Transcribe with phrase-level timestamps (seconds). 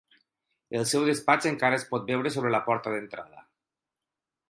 [0.79, 3.49] El seu despatx encara es pot veure sobre la porta d'entrada.